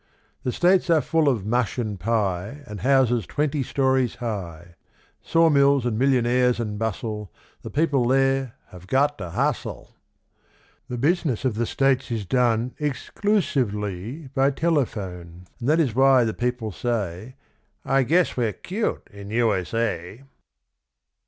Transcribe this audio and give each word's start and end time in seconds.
The 0.41 0.51
States 0.51 0.89
are 0.89 0.99
full 0.99 1.29
of 1.29 1.45
mush 1.45 1.77
and 1.77 1.99
pie 1.99 2.63
And 2.65 2.79
houses 2.79 3.27
twenty 3.27 3.61
stories 3.61 4.15
high, 4.15 4.73
Saw 5.21 5.47
mills 5.47 5.85
and 5.85 5.95
millionaires 5.95 6.59
and 6.59 6.79
bustle; 6.79 7.31
The 7.61 7.69
people 7.69 8.07
there 8.07 8.53
"have 8.69 8.87
got 8.87 9.19
to 9.19 9.29
hustle." 9.29 9.93
The 10.87 10.97
business 10.97 11.45
of 11.45 11.53
the 11.53 11.67
States 11.67 12.09
is 12.09 12.25
done 12.25 12.73
Ex 12.79 13.11
clu 13.11 13.41
sive 13.41 13.75
ly 13.75 14.29
by 14.33 14.49
telephone; 14.49 15.45
And 15.59 15.69
that 15.69 15.79
is 15.79 15.93
why 15.93 16.23
the 16.23 16.33
people 16.33 16.71
say, 16.71 17.35
"I 17.85 18.01
guess 18.01 18.35
we're 18.35 18.53
'cute 18.53 19.07
in 19.13 19.29
U. 19.29 19.53
S. 19.53 19.71
A." 19.75 20.23